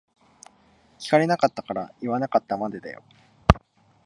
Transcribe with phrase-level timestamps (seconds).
[0.99, 3.03] 聞かれなかったから言わなかったまでだよ。